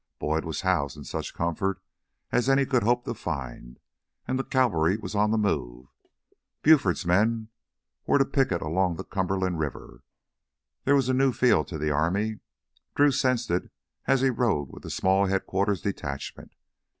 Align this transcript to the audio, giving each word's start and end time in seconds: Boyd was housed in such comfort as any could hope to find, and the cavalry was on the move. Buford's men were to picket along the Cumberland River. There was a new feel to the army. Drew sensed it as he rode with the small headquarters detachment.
Boyd 0.17 0.45
was 0.45 0.61
housed 0.61 0.97
in 0.97 1.03
such 1.03 1.35
comfort 1.35 1.79
as 2.31 2.49
any 2.49 2.65
could 2.65 2.81
hope 2.81 3.05
to 3.05 3.13
find, 3.13 3.79
and 4.27 4.39
the 4.39 4.43
cavalry 4.43 4.97
was 4.97 5.13
on 5.13 5.29
the 5.29 5.37
move. 5.37 5.89
Buford's 6.63 7.05
men 7.05 7.49
were 8.07 8.17
to 8.17 8.25
picket 8.25 8.63
along 8.63 8.95
the 8.95 9.03
Cumberland 9.03 9.59
River. 9.59 10.01
There 10.85 10.95
was 10.95 11.07
a 11.07 11.13
new 11.13 11.31
feel 11.31 11.63
to 11.65 11.77
the 11.77 11.91
army. 11.91 12.39
Drew 12.95 13.11
sensed 13.11 13.51
it 13.51 13.69
as 14.07 14.21
he 14.21 14.31
rode 14.31 14.69
with 14.71 14.81
the 14.81 14.89
small 14.89 15.27
headquarters 15.27 15.81
detachment. 15.83 16.53